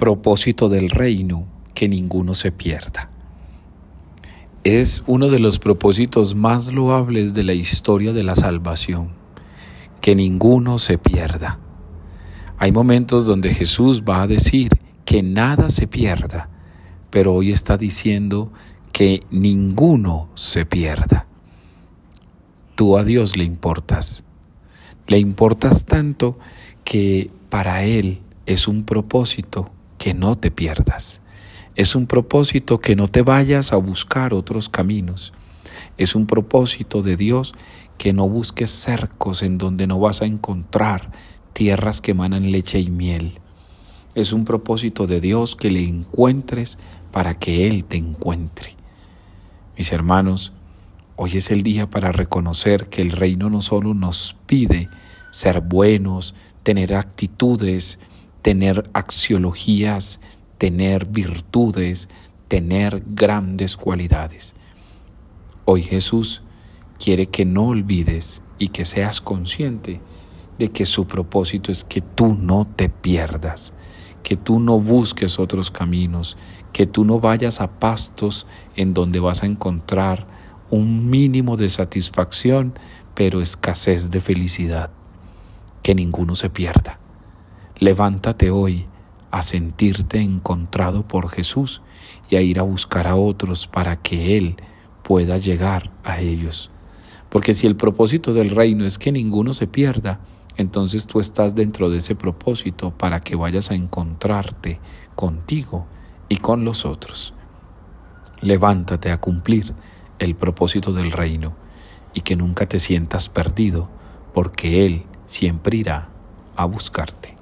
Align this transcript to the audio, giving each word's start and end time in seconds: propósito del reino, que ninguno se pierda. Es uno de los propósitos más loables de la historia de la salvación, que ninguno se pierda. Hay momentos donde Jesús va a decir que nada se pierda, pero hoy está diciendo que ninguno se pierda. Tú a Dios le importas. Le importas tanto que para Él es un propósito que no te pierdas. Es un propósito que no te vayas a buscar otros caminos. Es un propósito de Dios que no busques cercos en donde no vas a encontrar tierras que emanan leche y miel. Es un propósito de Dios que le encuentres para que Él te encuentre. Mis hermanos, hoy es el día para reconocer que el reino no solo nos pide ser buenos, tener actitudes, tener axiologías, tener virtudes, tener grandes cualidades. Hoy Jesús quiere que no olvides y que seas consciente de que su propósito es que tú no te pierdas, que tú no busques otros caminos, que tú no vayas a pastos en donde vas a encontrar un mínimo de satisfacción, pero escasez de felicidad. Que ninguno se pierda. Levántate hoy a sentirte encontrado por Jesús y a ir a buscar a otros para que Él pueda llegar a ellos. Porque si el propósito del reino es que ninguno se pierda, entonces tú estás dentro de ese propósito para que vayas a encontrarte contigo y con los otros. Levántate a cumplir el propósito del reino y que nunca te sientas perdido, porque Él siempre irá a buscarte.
propósito 0.00 0.70
del 0.70 0.88
reino, 0.88 1.46
que 1.74 1.86
ninguno 1.86 2.34
se 2.34 2.50
pierda. 2.50 3.10
Es 4.64 5.04
uno 5.06 5.28
de 5.28 5.38
los 5.38 5.58
propósitos 5.58 6.34
más 6.34 6.72
loables 6.72 7.34
de 7.34 7.44
la 7.44 7.52
historia 7.52 8.14
de 8.14 8.22
la 8.22 8.34
salvación, 8.34 9.10
que 10.00 10.16
ninguno 10.16 10.78
se 10.78 10.96
pierda. 10.96 11.60
Hay 12.58 12.72
momentos 12.72 13.26
donde 13.26 13.54
Jesús 13.54 14.02
va 14.02 14.22
a 14.22 14.26
decir 14.26 14.70
que 15.04 15.22
nada 15.22 15.68
se 15.68 15.86
pierda, 15.86 16.48
pero 17.10 17.34
hoy 17.34 17.52
está 17.52 17.76
diciendo 17.76 18.50
que 18.92 19.22
ninguno 19.30 20.30
se 20.34 20.64
pierda. 20.64 21.26
Tú 22.74 22.96
a 22.96 23.04
Dios 23.04 23.36
le 23.36 23.44
importas. 23.44 24.24
Le 25.06 25.18
importas 25.18 25.84
tanto 25.84 26.38
que 26.84 27.30
para 27.50 27.84
Él 27.84 28.22
es 28.46 28.66
un 28.66 28.84
propósito 28.84 29.70
que 30.00 30.14
no 30.14 30.34
te 30.34 30.50
pierdas. 30.50 31.20
Es 31.76 31.94
un 31.94 32.06
propósito 32.06 32.80
que 32.80 32.96
no 32.96 33.06
te 33.06 33.20
vayas 33.20 33.74
a 33.74 33.76
buscar 33.76 34.32
otros 34.32 34.70
caminos. 34.70 35.34
Es 35.98 36.14
un 36.14 36.26
propósito 36.26 37.02
de 37.02 37.18
Dios 37.18 37.54
que 37.98 38.14
no 38.14 38.26
busques 38.26 38.70
cercos 38.70 39.42
en 39.42 39.58
donde 39.58 39.86
no 39.86 40.00
vas 40.00 40.22
a 40.22 40.24
encontrar 40.24 41.12
tierras 41.52 42.00
que 42.00 42.12
emanan 42.12 42.50
leche 42.50 42.80
y 42.80 42.88
miel. 42.88 43.40
Es 44.14 44.32
un 44.32 44.46
propósito 44.46 45.06
de 45.06 45.20
Dios 45.20 45.54
que 45.54 45.70
le 45.70 45.86
encuentres 45.86 46.78
para 47.12 47.38
que 47.38 47.68
Él 47.68 47.84
te 47.84 47.98
encuentre. 47.98 48.76
Mis 49.76 49.92
hermanos, 49.92 50.54
hoy 51.16 51.36
es 51.36 51.50
el 51.50 51.62
día 51.62 51.90
para 51.90 52.10
reconocer 52.10 52.88
que 52.88 53.02
el 53.02 53.12
reino 53.12 53.50
no 53.50 53.60
solo 53.60 53.92
nos 53.92 54.34
pide 54.46 54.88
ser 55.30 55.60
buenos, 55.60 56.34
tener 56.62 56.94
actitudes, 56.94 57.98
tener 58.42 58.88
axiologías, 58.92 60.20
tener 60.58 61.06
virtudes, 61.06 62.08
tener 62.48 63.02
grandes 63.06 63.76
cualidades. 63.76 64.54
Hoy 65.64 65.82
Jesús 65.82 66.42
quiere 66.98 67.26
que 67.26 67.44
no 67.44 67.68
olvides 67.68 68.42
y 68.58 68.68
que 68.68 68.84
seas 68.84 69.20
consciente 69.20 70.00
de 70.58 70.70
que 70.70 70.84
su 70.84 71.06
propósito 71.06 71.72
es 71.72 71.84
que 71.84 72.02
tú 72.02 72.34
no 72.34 72.66
te 72.76 72.88
pierdas, 72.88 73.72
que 74.22 74.36
tú 74.36 74.60
no 74.60 74.78
busques 74.78 75.38
otros 75.38 75.70
caminos, 75.70 76.36
que 76.72 76.86
tú 76.86 77.04
no 77.04 77.20
vayas 77.20 77.60
a 77.60 77.78
pastos 77.78 78.46
en 78.76 78.92
donde 78.92 79.20
vas 79.20 79.42
a 79.42 79.46
encontrar 79.46 80.26
un 80.70 81.08
mínimo 81.08 81.56
de 81.56 81.68
satisfacción, 81.68 82.74
pero 83.14 83.40
escasez 83.40 84.10
de 84.10 84.20
felicidad. 84.20 84.90
Que 85.82 85.94
ninguno 85.94 86.34
se 86.34 86.50
pierda. 86.50 86.99
Levántate 87.80 88.50
hoy 88.50 88.84
a 89.30 89.42
sentirte 89.42 90.20
encontrado 90.20 91.08
por 91.08 91.30
Jesús 91.30 91.80
y 92.28 92.36
a 92.36 92.42
ir 92.42 92.58
a 92.58 92.62
buscar 92.62 93.06
a 93.06 93.16
otros 93.16 93.66
para 93.66 93.96
que 93.96 94.36
Él 94.36 94.56
pueda 95.02 95.38
llegar 95.38 95.90
a 96.04 96.20
ellos. 96.20 96.70
Porque 97.30 97.54
si 97.54 97.66
el 97.66 97.76
propósito 97.76 98.34
del 98.34 98.50
reino 98.50 98.84
es 98.84 98.98
que 98.98 99.12
ninguno 99.12 99.54
se 99.54 99.66
pierda, 99.66 100.20
entonces 100.58 101.06
tú 101.06 101.20
estás 101.20 101.54
dentro 101.54 101.88
de 101.88 101.98
ese 101.98 102.14
propósito 102.14 102.90
para 102.90 103.20
que 103.20 103.34
vayas 103.34 103.70
a 103.70 103.76
encontrarte 103.76 104.78
contigo 105.14 105.86
y 106.28 106.36
con 106.36 106.66
los 106.66 106.84
otros. 106.84 107.32
Levántate 108.42 109.10
a 109.10 109.22
cumplir 109.22 109.72
el 110.18 110.34
propósito 110.34 110.92
del 110.92 111.12
reino 111.12 111.54
y 112.12 112.20
que 112.20 112.36
nunca 112.36 112.66
te 112.66 112.78
sientas 112.78 113.30
perdido, 113.30 113.88
porque 114.34 114.84
Él 114.84 115.06
siempre 115.24 115.78
irá 115.78 116.10
a 116.56 116.66
buscarte. 116.66 117.39